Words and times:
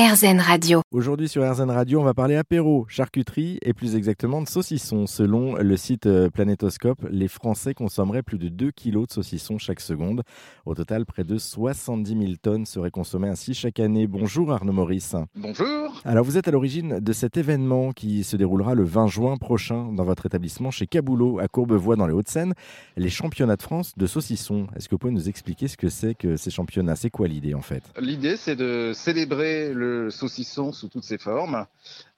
RZN 0.00 0.40
Radio. 0.40 0.80
Aujourd'hui 0.92 1.28
sur 1.28 1.46
RZN 1.46 1.70
Radio, 1.70 2.00
on 2.00 2.04
va 2.04 2.14
parler 2.14 2.34
apéro, 2.34 2.86
charcuterie 2.88 3.58
et 3.60 3.74
plus 3.74 3.96
exactement 3.96 4.40
de 4.40 4.48
saucisson. 4.48 5.06
Selon 5.06 5.56
le 5.56 5.76
site 5.76 6.06
euh, 6.06 6.30
Planétoscope, 6.30 7.06
les 7.10 7.28
Français 7.28 7.74
consommeraient 7.74 8.22
plus 8.22 8.38
de 8.38 8.48
2 8.48 8.70
kilos 8.70 9.08
de 9.08 9.12
saucisson 9.12 9.58
chaque 9.58 9.80
seconde. 9.80 10.22
Au 10.64 10.74
total, 10.74 11.04
près 11.04 11.22
de 11.22 11.36
70 11.36 12.18
000 12.18 12.32
tonnes 12.40 12.64
seraient 12.64 12.90
consommées 12.90 13.28
ainsi 13.28 13.52
chaque 13.52 13.78
année. 13.78 14.06
Bonjour 14.06 14.50
Arnaud 14.50 14.72
Maurice. 14.72 15.16
Bonjour. 15.36 16.00
Alors 16.06 16.24
vous 16.24 16.38
êtes 16.38 16.48
à 16.48 16.50
l'origine 16.50 16.98
de 16.98 17.12
cet 17.12 17.36
événement 17.36 17.92
qui 17.92 18.24
se 18.24 18.38
déroulera 18.38 18.74
le 18.74 18.84
20 18.84 19.06
juin 19.06 19.36
prochain 19.36 19.92
dans 19.92 20.04
votre 20.04 20.24
établissement 20.24 20.70
chez 20.70 20.86
Caboulot 20.86 21.40
à 21.40 21.48
Courbevoie 21.48 21.96
dans 21.96 22.06
les 22.06 22.14
Hauts-de-Seine, 22.14 22.54
les 22.96 23.10
championnats 23.10 23.56
de 23.56 23.62
France 23.62 23.92
de 23.98 24.06
saucisson. 24.06 24.66
Est-ce 24.74 24.88
que 24.88 24.94
vous 24.94 24.98
pouvez 24.98 25.12
nous 25.12 25.28
expliquer 25.28 25.68
ce 25.68 25.76
que 25.76 25.90
c'est 25.90 26.14
que 26.14 26.36
ces 26.36 26.50
championnats? 26.50 26.96
C'est 26.96 27.10
quoi 27.10 27.28
l'idée 27.28 27.52
en 27.52 27.60
fait? 27.60 27.82
L'idée 28.00 28.38
c'est 28.38 28.56
de 28.56 28.92
célébrer 28.94 29.74
le 29.74 29.89
saucisson 30.10 30.72
sous 30.72 30.88
toutes 30.88 31.04
ses 31.04 31.18
formes 31.18 31.66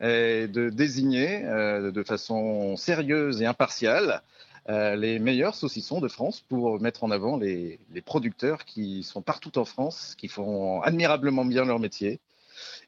et 0.00 0.48
de 0.48 0.70
désigner 0.70 1.44
euh, 1.44 1.90
de 1.90 2.02
façon 2.02 2.76
sérieuse 2.76 3.42
et 3.42 3.46
impartiale 3.46 4.22
euh, 4.68 4.94
les 4.94 5.18
meilleurs 5.18 5.56
saucissons 5.56 6.00
de 6.00 6.06
France 6.06 6.40
pour 6.40 6.80
mettre 6.80 7.02
en 7.02 7.10
avant 7.10 7.36
les, 7.36 7.80
producteurs 8.04 8.64
qui 8.64 9.02
sont 9.02 9.20
partout 9.20 9.58
en 9.58 9.64
France, 9.64 10.14
qui 10.16 10.28
font 10.28 10.80
admirablement 10.82 11.44
bien 11.44 11.64
leur 11.64 11.80
métier 11.80 12.20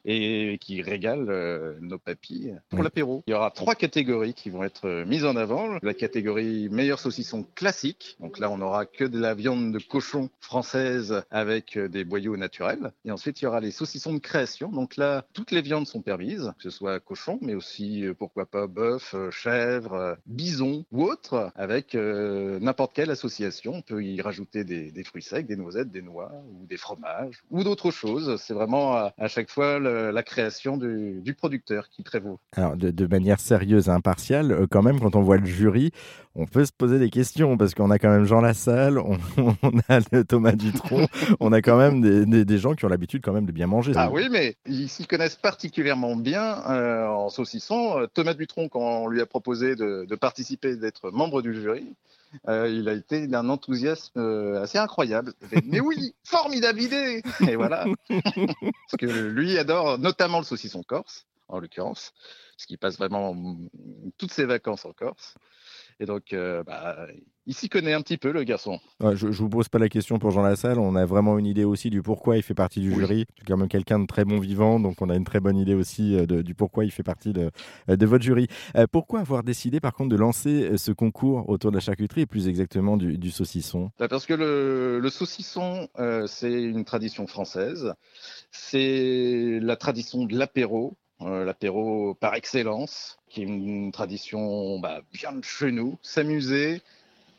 et 0.05 0.57
qui 0.59 0.81
régale 0.81 1.29
euh, 1.29 1.75
nos 1.81 1.97
papilles 1.97 2.55
pour 2.69 2.83
l'apéro. 2.83 3.23
Il 3.27 3.31
y 3.31 3.33
aura 3.33 3.51
trois 3.51 3.75
catégories 3.75 4.33
qui 4.33 4.49
vont 4.49 4.63
être 4.63 4.85
euh, 4.85 5.05
mises 5.05 5.25
en 5.25 5.35
avant. 5.35 5.77
La 5.81 5.93
catégorie 5.93 6.69
meilleur 6.69 6.99
saucisson 6.99 7.45
classique. 7.55 8.17
Donc 8.19 8.39
là, 8.39 8.49
on 8.49 8.57
n'aura 8.57 8.85
que 8.85 9.03
de 9.03 9.19
la 9.19 9.33
viande 9.33 9.73
de 9.73 9.79
cochon 9.79 10.29
française 10.39 11.23
avec 11.31 11.77
euh, 11.77 11.87
des 11.87 12.03
boyaux 12.03 12.37
naturels. 12.37 12.91
Et 13.03 13.11
ensuite, 13.11 13.41
il 13.41 13.45
y 13.45 13.47
aura 13.47 13.59
les 13.59 13.71
saucissons 13.71 14.13
de 14.13 14.19
création. 14.19 14.69
Donc 14.69 14.97
là, 14.97 15.25
toutes 15.33 15.51
les 15.51 15.61
viandes 15.61 15.87
sont 15.87 16.01
permises, 16.01 16.53
que 16.57 16.63
ce 16.63 16.69
soit 16.69 16.99
cochon, 16.99 17.39
mais 17.41 17.55
aussi, 17.55 18.05
pourquoi 18.17 18.45
pas, 18.45 18.67
bœuf, 18.67 19.15
chèvre, 19.31 20.17
bison 20.25 20.85
ou 20.91 21.03
autre, 21.03 21.51
avec 21.55 21.95
n'importe 21.95 22.93
quelle 22.93 23.11
association. 23.11 23.73
On 23.75 23.81
peut 23.81 24.03
y 24.03 24.21
rajouter 24.21 24.63
des, 24.63 24.91
des, 24.91 25.03
fruits 25.03 25.21
secs, 25.21 25.45
des 25.45 25.55
noisettes, 25.55 25.91
des 25.91 26.01
noix 26.01 26.31
ou 26.51 26.65
des 26.65 26.77
fromages 26.77 27.43
ou 27.51 27.63
d'autres 27.63 27.91
choses. 27.91 28.41
C'est 28.41 28.53
vraiment 28.53 28.93
à, 28.93 29.13
à 29.17 29.27
chaque 29.27 29.49
fois 29.49 29.64
le, 29.79 30.11
la 30.11 30.23
création 30.23 30.77
du, 30.77 31.35
producteur 31.37 31.89
qui 31.89 32.03
prévaut. 32.03 32.39
Alors, 32.53 32.75
de, 32.75 33.07
manière 33.07 33.39
sérieuse 33.39 33.87
et 33.87 33.91
impartiale, 33.91 34.51
euh, 34.51 34.67
quand 34.69 34.81
même, 34.81 34.99
quand 34.99 35.15
on 35.15 35.21
voit 35.21 35.37
le 35.37 35.45
jury, 35.45 35.91
on 36.35 36.45
peut 36.45 36.65
se 36.65 36.71
poser 36.71 36.99
des 36.99 37.09
questions 37.09 37.57
parce 37.57 37.73
qu'on 37.73 37.91
a 37.91 37.99
quand 37.99 38.09
même 38.09 38.25
Jean 38.25 38.41
Lassalle, 38.41 38.97
on, 38.97 39.17
a 39.89 39.99
le 40.11 40.23
Thomas 40.23 40.53
Dutronc, 40.53 41.07
on 41.39 41.53
a 41.53 41.61
quand 41.61 41.77
même 41.77 42.01
des, 42.01 42.57
gens 42.57 42.73
qui 42.73 42.85
ont 42.85 42.89
l'habitude 42.89 43.21
quand 43.23 43.33
même 43.33 43.45
de 43.45 43.51
bien 43.51 43.67
manger. 43.67 43.93
Ah 43.95 44.09
oui, 44.11 44.27
mais 44.29 44.55
ils 44.65 44.89
s'y 44.89 45.05
connaissent 45.05 45.35
particulièrement 45.35 46.15
bien 46.15 46.63
euh, 46.69 47.07
en 47.07 47.29
saucisson. 47.29 47.99
Euh, 47.99 48.07
Thomas 48.13 48.33
Dutronc, 48.33 48.69
quand 48.69 49.03
on 49.03 49.07
lui 49.07 49.21
a 49.21 49.25
proposé 49.25 49.75
de, 49.75 50.05
de 50.09 50.15
participer, 50.15 50.75
d'être 50.75 51.11
membre 51.11 51.41
du 51.41 51.53
jury, 51.53 51.93
euh, 52.47 52.69
il 52.69 52.89
a 52.89 52.93
été 52.93 53.27
d'un 53.27 53.49
enthousiasme 53.49 54.19
euh, 54.19 54.61
assez 54.61 54.77
incroyable. 54.77 55.33
mais 55.65 55.79
oui, 55.81 56.13
formidable 56.23 56.81
idée 56.81 57.21
Et 57.47 57.55
voilà. 57.55 57.85
Parce 58.09 58.97
que 58.99 59.05
lui 59.05 59.57
adore 59.57 59.97
notamment 59.97 60.39
le 60.39 60.45
saucisson 60.45 60.83
corse, 60.83 61.25
en 61.47 61.59
l'occurrence, 61.59 62.13
parce 62.55 62.65
qu'il 62.65 62.77
passe 62.77 62.97
vraiment 62.97 63.35
toutes 64.17 64.31
ses 64.31 64.45
vacances 64.45 64.85
en 64.85 64.93
Corse. 64.93 65.35
Et 65.99 66.05
donc, 66.05 66.33
euh, 66.33 66.61
bah, 66.63 67.07
il 67.45 67.53
s'y 67.53 67.69
connaît 67.69 67.93
un 67.93 68.01
petit 68.01 68.17
peu, 68.17 68.33
le 68.33 68.43
garçon. 68.43 68.79
je 68.99 69.27
ne 69.27 69.31
vous 69.31 69.47
pose 69.47 69.69
pas 69.69 69.79
la 69.79 69.87
question 69.87 70.19
pour 70.19 70.31
Jean 70.31 70.41
Lassalle. 70.41 70.77
On 70.77 70.95
a 70.95 71.05
vraiment 71.05 71.37
une 71.37 71.45
idée 71.45 71.63
aussi 71.63 71.89
du 71.89 72.01
pourquoi 72.01 72.35
il 72.35 72.43
fait 72.43 72.53
partie 72.53 72.81
du 72.81 72.93
jury. 72.93 73.25
C'est 73.37 73.45
quand 73.45 73.55
même 73.55 73.69
quelqu'un 73.69 73.99
de 73.99 74.05
très 74.05 74.25
bon 74.25 74.39
vivant, 74.39 74.79
donc 74.79 75.01
on 75.01 75.09
a 75.09 75.15
une 75.15 75.23
très 75.23 75.39
bonne 75.39 75.57
idée 75.57 75.73
aussi 75.73 76.15
euh, 76.15 76.25
du 76.25 76.53
pourquoi 76.53 76.83
il 76.83 76.91
fait 76.91 77.03
partie 77.03 77.31
de, 77.31 77.49
euh, 77.89 77.95
de 77.95 78.05
votre 78.05 78.23
jury. 78.23 78.47
pourquoi 78.91 79.21
avoir 79.21 79.43
décidé, 79.43 79.79
par 79.79 79.93
contre, 79.93 80.09
de 80.09 80.17
lancer 80.17 80.77
ce 80.77 80.91
concours 80.91 81.47
autour 81.49 81.71
de 81.71 81.77
la 81.77 81.81
charcuterie 81.81 82.21
et 82.21 82.25
plus 82.25 82.49
exactement 82.49 82.97
du, 82.97 83.31
saucisson? 83.31 83.91
Bah, 83.97 84.07
Parce 84.09 84.25
que 84.25 84.33
le, 84.33 84.99
le 84.99 85.09
saucisson, 85.09 85.87
c'est 86.27 86.51
une 86.51 86.83
tradition 86.83 87.25
française. 87.27 87.93
C'est 88.51 89.59
la 89.61 89.75
tradition 89.77 90.25
de 90.25 90.37
l'apéro. 90.37 90.97
Euh, 91.25 91.43
l'apéro 91.43 92.13
par 92.13 92.35
excellence, 92.35 93.17
qui 93.29 93.41
est 93.41 93.45
une 93.45 93.91
tradition 93.91 94.77
bah, 94.79 95.01
bien 95.11 95.31
de 95.31 95.43
chez 95.43 95.71
nous. 95.71 95.97
S'amuser, 96.03 96.83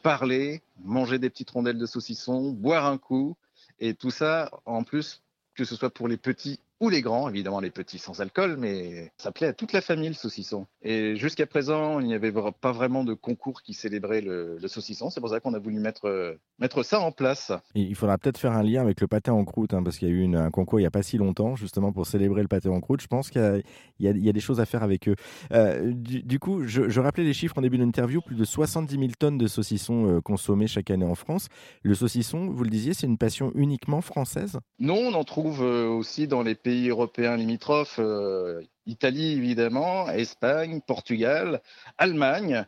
parler, 0.02 0.60
manger 0.84 1.20
des 1.20 1.30
petites 1.30 1.50
rondelles 1.50 1.78
de 1.78 1.86
saucisson, 1.86 2.50
boire 2.50 2.86
un 2.86 2.98
coup, 2.98 3.36
et 3.78 3.94
tout 3.94 4.10
ça, 4.10 4.50
en 4.64 4.82
plus, 4.82 5.22
que 5.54 5.64
ce 5.64 5.76
soit 5.76 5.90
pour 5.90 6.08
les 6.08 6.16
petits 6.16 6.58
ou 6.80 6.88
les 6.88 7.02
grands, 7.02 7.28
évidemment 7.28 7.60
les 7.60 7.70
petits 7.70 7.98
sans 7.98 8.20
alcool, 8.20 8.56
mais 8.58 9.12
ça 9.16 9.32
plaît 9.32 9.48
à 9.48 9.52
toute 9.52 9.72
la 9.72 9.80
famille 9.80 10.08
le 10.08 10.14
saucisson. 10.14 10.66
Et 10.82 11.16
jusqu'à 11.16 11.46
présent, 11.46 12.00
il 12.00 12.06
n'y 12.06 12.14
avait 12.14 12.32
pas 12.60 12.72
vraiment 12.72 13.04
de 13.04 13.14
concours 13.14 13.62
qui 13.62 13.74
célébrait 13.74 14.20
le, 14.20 14.58
saucisson. 14.66 15.10
C'est 15.10 15.20
pour 15.20 15.30
ça 15.30 15.40
qu'on 15.40 15.54
a 15.54 15.58
voulu 15.58 15.78
mettre, 15.78 16.38
mettre 16.58 16.82
ça 16.82 17.00
en 17.00 17.12
place. 17.12 17.52
il 17.74 17.94
faudra 17.94 18.18
peut-être 18.18 18.38
faire 18.38 18.52
un 18.52 18.62
lien 18.62 18.82
avec 18.82 19.00
le 19.00 19.06
pâté 19.06 19.30
en 19.30 19.44
croûte, 19.44 19.74
hein, 19.74 19.82
parce 19.82 19.98
qu'il 19.98 20.08
y 20.08 20.10
a 20.10 20.14
eu 20.14 20.36
un 20.36 20.50
concours 20.50 20.80
il 20.80 20.82
n'y 20.82 20.86
a 20.86 20.90
pas 20.90 21.02
si 21.02 21.16
longtemps, 21.16 21.56
justement 21.56 21.92
pour 21.92 22.06
célébrer 22.06 22.42
le 22.42 22.48
pâté 22.48 22.68
en 22.68 22.80
croûte. 22.80 23.00
Je 23.00 23.06
pense 23.06 23.30
qu'il 23.30 23.62
y, 24.00 24.08
a 24.08 24.32
des 24.32 24.40
choses 24.40 24.60
à 24.60 24.66
faire 24.66 24.82
avec 24.82 25.08
eux. 25.08 25.16
Euh, 25.52 25.92
du, 25.92 26.38
coup, 26.38 26.66
je, 26.66 27.00
rappelais 27.00 27.24
les 27.24 27.32
chiffres 27.32 27.58
en 27.58 27.62
début 27.62 27.78
d'interview 27.78 28.20
plus 28.20 28.36
de 28.36 28.44
70 28.44 28.94
000 28.94 29.08
tonnes 29.18 29.38
de 29.38 29.46
saucissons 29.46 30.16
euh, 30.16 30.20
consommés 30.20 30.66
chaque 30.66 30.90
année 30.90 31.04
en 31.04 31.14
France. 31.14 31.48
Le 31.82 31.94
saucisson, 31.94 32.48
vous 32.50 32.64
le 32.64 32.70
disiez, 32.70 32.94
c'est 32.94 33.06
une 33.06 33.18
passion 33.18 33.52
uniquement 33.54 34.00
française? 34.00 34.58
Non, 34.78 34.96
on 34.96 35.14
en 35.14 35.24
trouve 35.24 35.62
euh, 35.62 35.88
aussi 35.88 36.28
dans 36.28 36.42
les 36.42 36.54
pays 36.66 36.88
européens 36.88 37.36
limitrophes, 37.36 38.00
euh, 38.00 38.60
Italie 38.86 39.34
évidemment, 39.34 40.10
Espagne, 40.10 40.80
Portugal, 40.84 41.62
Allemagne. 41.96 42.66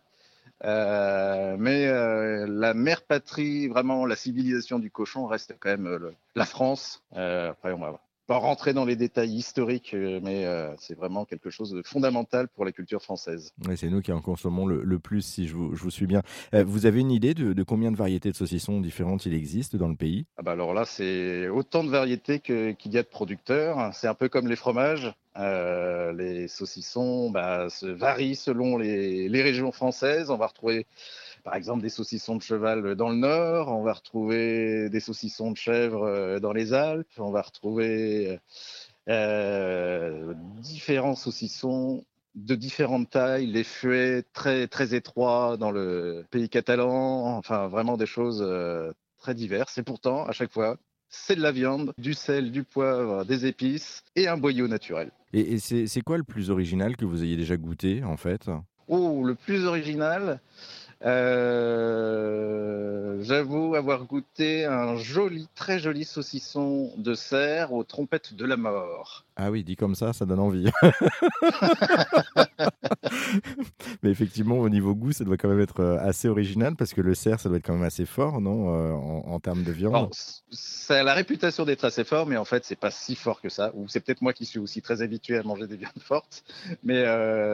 Euh, 0.65 1.57
mais 1.59 1.89
euh, 1.89 2.47
la 2.49 2.75
mère 2.75 3.03
patrie, 3.03 3.67
vraiment 3.67 4.07
la 4.07 4.15
civilisation 4.15 4.79
du 4.79 4.93
cochon 4.93 5.27
reste 5.27 5.57
quand 5.59 5.71
même 5.71 6.13
la 6.37 6.45
France. 6.45 7.03
après, 7.11 7.73
on 7.73 7.81
va 7.81 7.99
pas 8.29 8.37
rentrer 8.37 8.75
dans 8.75 8.85
les 8.85 8.95
détails 8.95 9.35
historiques, 9.35 9.95
euh, 9.95 10.21
mais 10.23 10.45
euh, 10.45 10.71
c'est 10.77 10.95
vraiment 10.95 11.25
quelque 11.25 11.49
chose 11.49 11.73
de 11.73 11.83
fondamental 11.83 12.47
pour 12.47 12.67
la 12.67 12.73
culture 12.73 13.03
française. 13.03 13.55
c'est 13.75 13.89
nous 13.89 14.03
qui 14.03 14.13
en 14.13 14.21
consommons 14.21 14.67
le, 14.67 14.99
plus, 14.99 15.23
si 15.23 15.49
je 15.49 15.55
vous, 15.55 15.91
suis 15.91 16.07
bien. 16.07 16.23
Euh, 16.55 16.63
vous 16.63 16.85
avez 16.85 17.01
une 17.01 17.11
idée 17.11 17.33
de, 17.33 17.63
combien 17.63 17.91
de 17.91 17.97
variétés 17.97 18.31
de 18.31 18.37
saucissons 18.37 18.81
différentes 18.83 19.25
il 19.25 19.33
existe 19.33 19.77
dans 19.77 19.89
le 19.89 19.97
pays? 19.97 20.27
Ah 20.37 20.43
bah 20.43 20.53
Alors 20.53 20.75
là, 20.75 20.85
c'est 20.85 21.49
autant 21.49 21.83
de 21.83 21.89
variétés 21.89 22.39
qu'il 22.41 22.93
y 22.93 22.99
a 22.99 23.03
de 23.03 23.09
producteurs. 23.09 23.95
C'est 23.95 24.09
un 24.09 24.15
peu 24.15 24.29
comme 24.29 24.47
les 24.47 24.57
fromages. 24.57 25.11
les 25.35 26.49
saucissons 26.49 27.31
bah, 27.31 27.71
se 27.71 27.87
varient 27.87 28.37
selon 28.37 28.77
les, 28.77 29.31
les 29.31 29.43
régions 29.43 29.73
françaises. 29.73 30.31
On 30.31 30.37
va 30.37 30.49
retrouver 30.49 30.87
par 31.45 31.55
exemple 31.55 31.83
des 31.83 31.89
saucissons 31.89 32.37
de 32.37 32.43
cheval 32.43 32.95
dans 32.95 33.09
le 33.09 33.17
nord, 33.17 33.69
on 33.69 33.83
va 33.83 33.93
retrouver 33.93 34.89
des 34.91 35.01
saucissons 35.01 35.51
de 35.51 35.57
chèvre 35.57 36.05
euh, 36.05 36.41
dans 36.41 36.53
les 36.53 36.73
Alpes, 36.73 37.09
on 37.19 37.31
va 37.31 37.43
retrouver 37.43 38.39
euh, 39.09 40.35
différents 40.61 41.15
saucissons 41.15 42.05
de 42.35 42.55
différentes 42.55 43.11
tailles, 43.11 43.47
les 43.47 43.65
feuets 43.65 44.23
très 44.33 44.69
très 44.69 44.95
étroits 44.95 45.57
dans 45.57 45.71
le 45.71 46.25
pays 46.31 46.49
catalan, 46.49 47.37
enfin 47.37 47.67
vraiment 47.69 47.97
des 47.97 48.07
choses 48.07 48.45
euh, 48.47 48.93
très 49.19 49.35
diverses. 49.35 49.79
Et 49.79 49.83
pourtant, 49.83 50.25
à 50.25 50.33
chaque 50.33 50.53
fois, 50.53 50.77
c'est 51.09 51.37
de 51.37 51.41
la 51.41 51.53
viande, 51.53 51.93
du 51.99 52.15
sel, 52.15 52.53
du 52.53 52.65
poivre, 52.65 53.25
des 53.25 53.47
épices 53.47 54.05
et 54.15 54.29
un 54.29 54.37
boyau 54.37 54.69
naturel. 54.69 55.11
Et, 55.33 55.55
et 55.55 55.59
c'est 55.59 56.01
quoi 56.03 56.19
le 56.19 56.25
plus 56.25 56.51
original 56.51 56.97
que 56.97 57.05
vous 57.05 57.25
ayez 57.25 57.37
déjà 57.37 57.57
goûté 57.57 58.05
en 58.05 58.17
fait? 58.17 58.49
Oh, 58.89 59.23
le 59.25 59.35
plus 59.35 59.67
original, 59.67 60.41
euh, 61.05 62.89
j'avoue 63.23 63.77
avoir 63.77 64.05
goûté 64.05 64.65
un 64.65 64.97
joli, 64.97 65.49
très 65.55 65.79
joli 65.79 66.05
saucisson 66.05 66.93
de 66.97 67.15
cerf 67.15 67.73
aux 67.73 67.85
trompettes 67.85 68.35
de 68.35 68.45
la 68.45 68.57
mort. 68.57 69.25
Ah 69.37 69.53
oui, 69.53 69.63
dit 69.63 69.77
comme 69.77 69.95
ça, 69.95 70.13
ça 70.13 70.27
donne 70.27 70.41
envie. 70.41 70.69
Mais 74.03 74.11
effectivement, 74.11 74.59
au 74.59 74.69
niveau 74.69 74.95
goût, 74.95 75.13
ça 75.13 75.25
doit 75.25 75.37
quand 75.37 75.49
même 75.49 75.61
être 75.61 75.81
euh, 75.81 75.99
assez 76.01 76.29
original 76.29 76.75
parce 76.77 76.95
que 76.95 77.01
le 77.01 77.15
cerf, 77.15 77.41
ça 77.41 77.49
doit 77.49 77.59
être 77.59 77.67
quand 77.67 77.75
même 77.75 77.85
assez 77.85 78.07
fort, 78.07 78.41
non, 78.41 78.75
euh, 78.75 78.93
en, 78.93 79.39
termes 79.41 79.63
de 79.63 79.73
viande? 79.73 80.13
ça 80.51 81.01
a 81.01 81.03
la 81.03 81.15
réputation 81.15 81.65
d'être 81.65 81.85
assez 81.85 82.03
fort, 82.05 82.27
mais 82.27 82.37
en 82.37 82.45
fait, 82.45 82.65
c'est 82.65 82.79
pas 82.79 82.91
si 82.91 83.15
fort 83.15 83.41
que 83.41 83.49
ça. 83.49 83.71
Ou 83.75 83.87
c'est 83.89 84.01
peut-être 84.01 84.23
moi 84.23 84.33
qui 84.33 84.47
suis 84.47 84.59
aussi 84.59 84.83
très 84.83 85.03
habitué 85.03 85.37
à 85.37 85.43
manger 85.43 85.67
des 85.67 85.77
viandes 85.77 85.93
fortes, 86.01 86.43
mais 86.83 87.05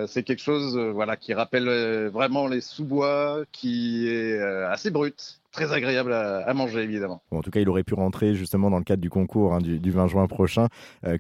c'est 0.07 0.23
quelque 0.23 0.43
chose, 0.43 0.79
voilà, 0.79 1.17
qui 1.17 1.35
rappelle 1.35 2.09
vraiment 2.09 2.47
les 2.47 2.61
sous-bois 2.61 3.34
qui 3.53 4.09
est 4.09 4.39
euh, 4.39 4.71
assez 4.71 4.91
brute 4.91 5.41
très 5.55 5.73
agréable 5.73 6.13
à, 6.13 6.53
manger, 6.53 6.83
évidemment. 6.83 7.23
en 7.31 7.41
tout 7.41 7.51
cas, 7.51 7.61
il 7.61 7.69
aurait 7.69 7.85
pu 7.85 7.95
rentrer 7.95 8.35
justement 8.35 8.71
dans 8.71 8.79
le 8.79 8.85
cadre 8.85 9.01
du 9.01 9.09
concours 9.09 9.55
hein, 9.55 9.61
du, 9.61 9.91
20 9.91 10.09
juin 10.09 10.27
prochain 10.27 10.67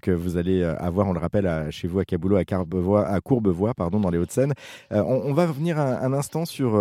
que 0.02 0.10
vous 0.10 0.36
allez 0.36 0.62
avoir, 0.62 1.06
on 1.06 1.12
le 1.12 1.20
rappelle, 1.20 1.68
chez 1.70 1.86
vous 1.86 2.00
à 2.00 2.04
Caboulot, 2.04 2.36
à, 2.36 2.44
Courbevoie, 2.44 3.06
à 3.06 3.20
Courbevoie 3.20 3.74
pardon, 3.74 4.00
dans 4.00 4.10
les 4.10 4.18
Hauts-de-Seine. 4.18 4.52
On, 4.90 5.32
va 5.32 5.46
revenir 5.46 5.78
un, 5.78 6.12
instant 6.12 6.44
sur 6.44 6.76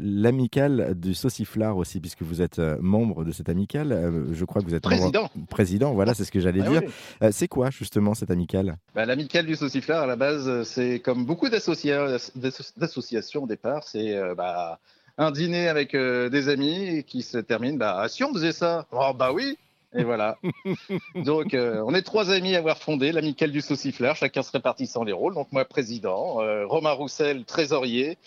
l'amicale 0.00 0.94
du 0.94 1.14
Sauciflard 1.14 1.76
aussi, 1.76 2.00
puisque 2.00 2.22
vous 2.22 2.40
êtes 2.42 2.58
membre 2.80 3.24
de 3.24 3.32
cette 3.32 3.48
amicale. 3.48 4.28
je 4.32 4.44
crois 4.44 4.62
que 4.62 4.66
vous 4.66 4.74
êtes 4.74 4.82
président. 4.82 5.28
président, 5.50 5.92
voilà, 5.92 6.14
c'est 6.14 6.24
ce 6.24 6.32
que 6.32 6.40
j'allais 6.40 6.62
ah 6.66 6.70
dire. 6.70 6.82
c'est 7.32 7.48
quoi 7.48 7.70
justement 7.70 8.14
cette 8.14 8.30
amicale? 8.30 8.76
Bah, 8.94 9.04
L'amicale 9.04 9.44
du 9.46 9.56
Sauciflard, 9.56 10.02
à 10.02 10.06
la 10.06 10.16
base, 10.16 10.62
c'est 10.64 11.00
comme 11.00 11.26
beaucoup 11.26 11.48
d'associations 11.50 13.42
au 13.42 13.46
départ, 13.46 13.84
c'est 13.84 14.18
bah, 14.36 14.78
un 15.18 15.30
dîner 15.30 15.68
avec 15.68 15.94
euh, 15.94 16.28
des 16.28 16.48
amis 16.48 17.04
qui 17.04 17.22
se 17.22 17.38
termine, 17.38 17.78
bah, 17.78 17.96
ah, 18.00 18.08
si 18.08 18.24
on 18.24 18.32
faisait 18.32 18.52
ça, 18.52 18.86
oh, 18.92 19.12
bah 19.14 19.32
oui, 19.32 19.58
et 19.96 20.02
voilà. 20.02 20.38
Donc, 21.14 21.54
euh, 21.54 21.82
on 21.86 21.94
est 21.94 22.02
trois 22.02 22.30
amis 22.30 22.56
à 22.56 22.58
avoir 22.58 22.78
fondé 22.78 23.12
l'Amicale 23.12 23.52
du 23.52 23.60
Saucifleur. 23.60 24.16
Chacun 24.16 24.42
se 24.42 24.50
répartissant 24.50 25.04
les 25.04 25.12
rôles. 25.12 25.34
Donc, 25.34 25.52
moi, 25.52 25.64
président, 25.64 26.40
euh, 26.40 26.66
Romain 26.66 26.90
Roussel, 26.90 27.44
trésorier. 27.44 28.18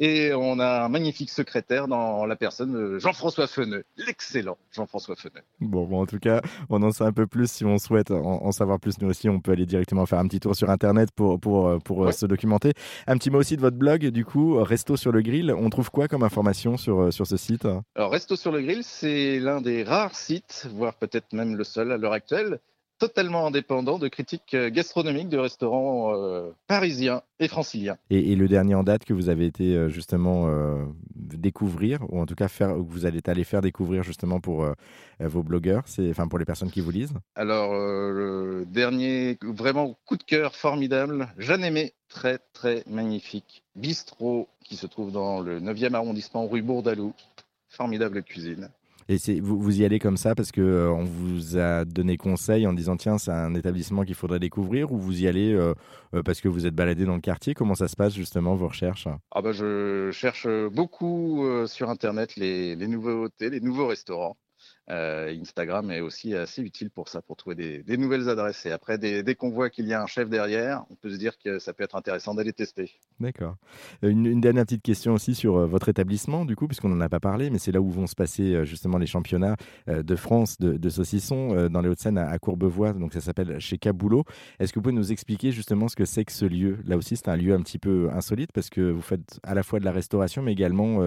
Et 0.00 0.32
on 0.34 0.58
a 0.58 0.82
un 0.82 0.88
magnifique 0.88 1.30
secrétaire 1.30 1.86
dans 1.86 2.26
la 2.26 2.34
personne 2.34 2.72
de 2.72 2.98
Jean-François 2.98 3.46
Feneux. 3.46 3.84
L'excellent 3.96 4.58
Jean-François 4.72 5.14
Feneux. 5.14 5.42
Bon, 5.60 5.86
bon, 5.86 6.02
en 6.02 6.06
tout 6.06 6.18
cas, 6.18 6.40
on 6.68 6.82
en 6.82 6.90
sait 6.90 7.04
un 7.04 7.12
peu 7.12 7.28
plus. 7.28 7.50
Si 7.50 7.64
on 7.64 7.78
souhaite 7.78 8.10
en, 8.10 8.50
savoir 8.50 8.80
plus, 8.80 9.00
nous 9.00 9.08
aussi, 9.08 9.28
on 9.28 9.38
peut 9.38 9.52
aller 9.52 9.66
directement 9.66 10.06
faire 10.06 10.18
un 10.18 10.26
petit 10.26 10.40
tour 10.40 10.56
sur 10.56 10.70
Internet 10.70 11.10
pour, 11.14 11.38
pour, 11.38 11.68
euh, 11.68 11.78
pour 11.78 12.12
se 12.12 12.26
documenter. 12.26 12.72
Un 13.06 13.16
petit 13.16 13.30
mot 13.30 13.38
aussi 13.38 13.56
de 13.56 13.60
votre 13.60 13.76
blog, 13.76 14.08
du 14.08 14.24
coup, 14.24 14.60
Resto 14.60 14.96
sur 14.96 15.12
le 15.12 15.22
Grill. 15.22 15.54
On 15.56 15.70
trouve 15.70 15.90
quoi 15.90 16.08
comme 16.08 16.24
information 16.24 16.76
sur, 16.76 17.12
sur 17.12 17.28
ce 17.28 17.36
site? 17.36 17.66
Alors, 17.94 18.10
Resto 18.10 18.34
sur 18.34 18.50
le 18.50 18.60
Grill, 18.60 18.82
c'est 18.82 19.38
l'un 19.38 19.60
des 19.60 19.84
rares 19.84 20.16
sites, 20.16 20.68
voire 20.74 20.94
peut-être 20.94 21.11
peut-être 21.12 21.32
même 21.32 21.56
le 21.56 21.64
seul 21.64 21.92
à 21.92 21.98
l'heure 21.98 22.12
actuelle, 22.12 22.58
totalement 23.02 23.46
indépendant 23.48 23.98
de 23.98 24.06
critiques 24.06 24.54
euh, 24.54 24.70
gastronomiques 24.70 25.28
de 25.28 25.38
restaurants 25.38 26.14
euh, 26.14 26.52
parisiens 26.68 27.22
et 27.40 27.48
franciliens. 27.48 27.96
Et, 28.10 28.36
le 28.36 28.46
dernier 28.46 28.76
en 28.76 28.84
date 28.84 29.04
que 29.04 29.12
vous 29.12 29.28
avez 29.28 29.46
été 29.46 29.74
euh, 29.74 29.88
justement 29.88 30.48
découvrir, 31.16 32.00
ou 32.10 32.20
en 32.20 32.26
tout 32.26 32.36
cas 32.36 32.46
faire, 32.46 32.74
que 32.74 32.80
vous 32.80 33.04
allez 33.04 33.20
aller 33.26 33.42
faire 33.42 33.60
découvrir 33.60 34.04
justement 34.04 34.38
pour 34.38 34.66
vos 35.18 35.42
blogueurs, 35.42 35.82
c'est 35.86 36.08
enfin 36.10 36.28
pour 36.28 36.38
les 36.38 36.44
personnes 36.44 36.70
qui 36.70 36.80
vous 36.80 36.90
lisent? 36.90 37.14
Alors 37.34 37.72
le 37.74 38.64
dernier 38.66 39.38
vraiment 39.42 39.96
coup 40.04 40.16
de 40.16 40.22
cœur 40.22 40.54
formidable, 40.54 41.28
Jeanne 41.38 41.64
Aimé, 41.64 41.94
très 42.08 42.38
très 42.52 42.84
magnifique, 42.86 43.64
bistrot 43.74 44.48
qui 44.64 44.76
se 44.76 44.86
trouve 44.86 45.12
dans 45.12 45.40
le 45.40 45.60
9e 45.60 45.94
arrondissement 45.94 46.46
rue 46.46 46.62
Bourdalou, 46.62 47.12
formidable 47.68 48.22
cuisine. 48.22 48.70
Et 49.08 49.40
vous, 49.40 49.58
vous, 49.60 49.80
y 49.80 49.84
allez 49.84 49.98
comme 49.98 50.16
ça 50.16 50.34
parce 50.34 50.52
que 50.52 50.60
euh, 50.60 50.90
vous 50.90 51.58
a 51.58 51.84
donné 51.84 52.16
conseil 52.16 52.66
en 52.66 52.72
disant 52.72 52.96
tiens 52.96 53.18
c'est 53.18 53.30
un 53.30 53.54
établissement 53.54 54.04
qu'il 54.04 54.14
faudrait 54.14 54.38
découvrir 54.38 54.92
ou 54.92 54.98
vous 54.98 55.22
y 55.22 55.28
allez 55.28 55.52
euh, 55.52 55.74
euh, 56.14 56.22
parce 56.22 56.40
que 56.40 56.48
vous 56.48 56.66
êtes 56.66 56.74
baladé 56.74 57.04
dans 57.04 57.14
le 57.14 57.20
quartier? 57.20 57.54
Comment 57.54 57.74
ça 57.74 57.88
se 57.88 57.96
passe 57.96 58.14
justement 58.14 58.54
vos 58.54 58.68
recherches? 58.68 59.08
Ah 59.30 59.42
bah, 59.42 59.52
Je 59.52 60.10
cherche 60.12 60.46
beaucoup 60.72 61.44
sur 61.66 61.90
internet 61.90 62.36
les 62.36 62.76
nouveautés, 62.76 63.50
les 63.50 63.60
nouveaux 63.60 63.86
restaurants. 63.86 64.36
Euh, 64.90 65.32
Instagram 65.40 65.90
est 65.90 66.00
aussi 66.00 66.34
assez 66.34 66.60
utile 66.60 66.90
pour 66.90 67.08
ça, 67.08 67.22
pour 67.22 67.36
trouver 67.36 67.82
des, 67.82 67.96
nouvelles 67.96 68.28
adresses. 68.28 68.66
Et 68.66 68.72
après, 68.72 68.98
dès, 68.98 69.34
qu'on 69.34 69.50
voit 69.50 69.70
qu'il 69.70 69.86
y 69.86 69.94
a 69.94 70.02
un 70.02 70.06
chef 70.06 70.28
derrière, 70.28 70.84
on 70.90 70.96
peut 70.96 71.10
se 71.10 71.16
dire 71.16 71.38
que 71.38 71.58
ça 71.58 71.72
peut 71.72 71.84
être 71.84 71.94
intéressant 71.94 72.34
d'aller 72.34 72.52
tester. 72.52 72.92
D'accord. 73.20 73.56
Euh, 74.02 74.08
une, 74.08 74.40
dernière 74.40 74.64
petite 74.64 74.82
question 74.82 75.14
aussi 75.14 75.34
sur 75.34 75.56
euh, 75.56 75.66
votre 75.66 75.88
établissement, 75.88 76.44
du 76.44 76.56
coup, 76.56 76.66
puisqu'on 76.66 76.88
n'en 76.88 77.00
a 77.00 77.08
pas 77.08 77.20
parlé, 77.20 77.50
mais 77.50 77.58
c'est 77.58 77.72
là 77.72 77.80
où 77.80 77.90
vont 77.90 78.06
se 78.06 78.14
passer 78.14 78.64
justement 78.64 78.98
les 78.98 79.06
championnats 79.06 79.56
de 79.86 80.16
France 80.16 80.58
de, 80.58 80.72
de 80.72 80.88
saucisson 80.88 81.68
dans 81.68 81.80
les 81.80 81.88
Hauts-de-Seine 81.88 82.18
à, 82.18 82.38
Courbevoie. 82.38 82.92
Donc 82.92 83.12
ça 83.12 83.20
s'appelle 83.20 83.60
chez 83.60 83.78
Caboulot. 83.78 84.24
Est-ce 84.58 84.72
que 84.72 84.78
vous 84.78 84.82
pouvez 84.82 84.94
nous 84.94 85.12
expliquer 85.12 85.52
justement 85.52 85.88
ce 85.88 85.96
que 85.96 86.04
c'est 86.04 86.24
que 86.24 86.32
ce 86.32 86.46
lieu? 86.46 86.78
Là 86.86 86.96
aussi, 86.96 87.16
c'est 87.16 87.28
un 87.28 87.36
lieu 87.36 87.54
un 87.54 87.60
petit 87.60 87.78
peu 87.78 88.08
insolite 88.12 88.50
parce 88.52 88.70
que 88.70 88.80
vous 88.80 89.02
faites 89.02 89.40
à 89.42 89.54
la 89.54 89.62
fois 89.62 89.78
de 89.78 89.84
la 89.84 89.92
restauration, 89.92 90.42
mais 90.42 90.52
également 90.52 91.00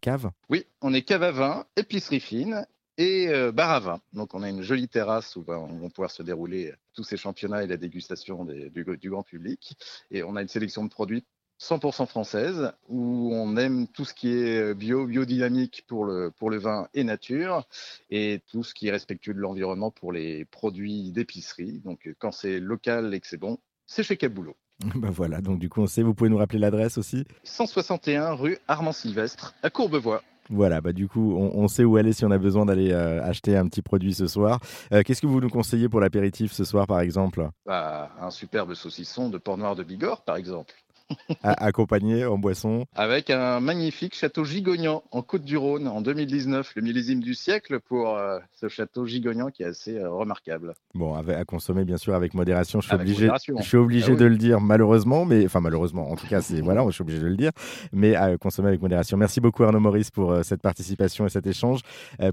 cave. 0.00 0.30
Oui, 0.48 0.64
on 0.80 0.94
est 0.94 1.02
cave 1.02 1.22
à 1.22 1.32
vin, 1.32 1.64
épicerie 1.76 2.20
fine 2.20 2.66
et 3.00 3.28
euh, 3.28 3.50
bar 3.50 3.70
à 3.70 3.80
vin. 3.80 4.00
Donc 4.12 4.34
on 4.34 4.42
a 4.42 4.50
une 4.50 4.60
jolie 4.60 4.86
terrasse 4.86 5.34
où 5.34 5.42
vont 5.42 5.88
pouvoir 5.88 6.10
se 6.10 6.22
dérouler 6.22 6.74
tous 6.94 7.02
ces 7.02 7.16
championnats 7.16 7.64
et 7.64 7.66
la 7.66 7.78
dégustation 7.78 8.44
du, 8.44 8.84
grand 8.84 9.22
public. 9.22 9.74
Et 10.10 10.22
on 10.22 10.36
a 10.36 10.42
une 10.42 10.48
sélection 10.48 10.84
de 10.84 10.90
produits 10.90 11.24
100% 11.62 12.06
française, 12.06 12.72
où 12.88 13.30
on 13.34 13.56
aime 13.56 13.86
tout 13.88 14.04
ce 14.06 14.14
qui 14.14 14.32
est 14.32 14.74
bio, 14.74 15.06
biodynamique 15.06 15.84
pour 15.86 16.06
le, 16.06 16.30
pour 16.30 16.48
le 16.48 16.58
vin 16.58 16.88
et 16.94 17.04
nature, 17.04 17.66
et 18.08 18.40
tout 18.50 18.64
ce 18.64 18.72
qui 18.72 18.88
est 18.88 18.90
respectueux 18.90 19.34
de 19.34 19.40
l'environnement 19.40 19.90
pour 19.90 20.12
les 20.12 20.46
produits 20.46 21.10
d'épicerie. 21.10 21.80
Donc 21.84 22.08
quand 22.18 22.32
c'est 22.32 22.60
local 22.60 23.14
et 23.14 23.20
que 23.20 23.26
c'est 23.26 23.36
bon, 23.38 23.58
c'est 23.86 24.02
chez 24.02 24.18
Caboulot. 24.18 24.56
Ben 24.94 25.10
voilà, 25.10 25.40
donc 25.40 25.58
du 25.58 25.68
coup 25.68 25.80
on 25.82 25.86
sait, 25.86 26.02
vous 26.02 26.14
pouvez 26.14 26.30
nous 26.30 26.38
rappeler 26.38 26.58
l'adresse 26.58 26.96
aussi? 26.96 27.26
161 27.44 28.32
rue 28.32 28.58
Armand 28.66 28.92
Sylvestre, 28.92 29.54
à 29.62 29.68
Courbevoie. 29.68 30.22
Voilà, 30.50 30.80
bah 30.80 30.92
du 30.92 31.06
coup, 31.06 31.36
on, 31.36 31.68
sait 31.68 31.84
où 31.84 31.96
aller 31.96 32.12
si 32.12 32.24
on 32.24 32.30
a 32.32 32.38
besoin 32.38 32.66
d'aller 32.66 32.90
euh, 32.90 33.22
acheter 33.22 33.56
un 33.56 33.66
petit 33.68 33.82
produit 33.82 34.14
ce 34.14 34.26
soir. 34.26 34.58
Euh, 34.92 35.02
qu'est-ce 35.02 35.22
que 35.22 35.28
vous 35.28 35.40
nous 35.40 35.48
conseillez 35.48 35.88
pour 35.88 36.00
l'apéritif 36.00 36.52
ce 36.52 36.64
soir, 36.64 36.88
par 36.88 37.00
exemple? 37.00 37.48
Bah, 37.64 38.10
Un 38.20 38.30
superbe 38.30 38.74
saucisson 38.74 39.28
de 39.28 39.38
porc 39.38 39.56
noir 39.56 39.76
de 39.76 39.84
Bigorre, 39.84 40.22
par 40.22 40.36
exemple 40.36 40.74
accompagné 41.42 42.24
en 42.24 42.38
boisson. 42.38 42.86
Avec 42.94 43.30
un 43.30 43.60
magnifique 43.60 44.14
château 44.14 44.44
Gigognan 44.44 45.02
en 45.10 45.22
Côte-du-Rhône 45.22 45.88
en 45.88 46.00
2019, 46.00 46.72
le 46.76 46.82
millésime 46.82 47.20
du 47.20 47.34
siècle 47.34 47.80
pour 47.80 48.16
euh, 48.16 48.38
ce 48.52 48.68
château 48.68 49.06
Gigognan 49.06 49.50
qui 49.50 49.62
est 49.62 49.66
assez 49.66 49.98
euh, 49.98 50.10
remarquable. 50.10 50.74
Bon, 50.94 51.14
à, 51.14 51.44
consommer 51.44 51.84
bien 51.84 51.96
sûr 51.96 52.14
avec 52.14 52.34
modération. 52.34 52.80
Je 52.80 52.86
suis 52.88 52.96
obligé, 52.96 53.30
Je 53.58 53.62
suis 53.62 53.76
obligé 53.76 54.12
ah 54.12 54.16
de 54.16 54.24
le 54.24 54.36
dire 54.36 54.60
malheureusement, 54.60 55.24
mais 55.24 55.44
enfin 55.44 55.60
malheureusement, 55.60 56.10
en 56.10 56.16
tout 56.16 56.26
cas, 56.26 56.40
c'est 56.40 56.60
voilà, 56.60 56.84
je 56.86 56.92
suis 56.92 57.02
obligé 57.02 57.20
de 57.20 57.26
le 57.26 57.36
dire, 57.36 57.52
mais 57.92 58.14
à 58.14 58.36
consommer 58.36 58.68
avec 58.68 58.80
modération. 58.80 59.16
Merci 59.16 59.40
beaucoup 59.40 59.64
Arnaud 59.64 59.80
Maurice 59.80 60.10
pour 60.10 60.32
euh, 60.32 60.42
cette 60.42 60.62
participation 60.62 61.26
et 61.26 61.30
cet 61.30 61.46
échange. 61.46 61.80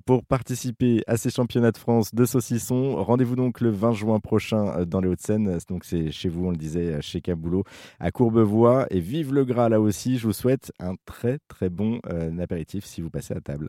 pour 0.06 0.24
participer 0.24 1.04
à 1.08 1.18
ces 1.18 1.30
championnats 1.30 1.72
de 1.72 1.78
France 1.78 2.14
de 2.14 2.26
saucisson, 2.26 3.04
rendez-vous 3.04 3.36
donc 3.36 3.62
le 3.62 3.70
20 3.70 3.94
juin 3.94 4.20
prochain 4.20 4.86
dans 4.86 5.02
les 5.02 5.08
Hauts-de-Seine. 5.08 5.58
Donc 5.70 5.84
c'est 5.86 6.12
chez 6.12 6.30
vous, 6.30 6.48
on 6.48 6.52
le 6.52 6.58
disait, 6.58 7.02
chez 7.02 7.22
Caboulot, 7.22 7.64
à 8.00 8.12
Courbevoie 8.12 8.67
et 8.90 9.00
vive 9.00 9.34
le 9.34 9.46
gras 9.46 9.70
là 9.70 9.82
aussi. 9.82 10.18
Je 10.18 10.28
vous 10.28 10.34
souhaite 10.34 10.72
un 10.80 10.96
très 11.06 11.40
très 11.48 11.70
bon 11.70 12.00
euh, 12.12 12.38
apéritif 12.40 12.86
si 12.86 13.02
vous 13.02 13.10
passez 13.10 13.34
à 13.34 13.42
table. 13.42 13.66